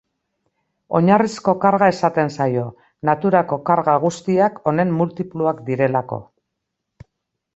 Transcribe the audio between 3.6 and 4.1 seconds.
karga